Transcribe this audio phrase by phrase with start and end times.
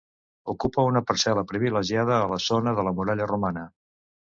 [0.53, 3.71] Ocupa una parcel·la privilegiada a la zona de la muralla romana.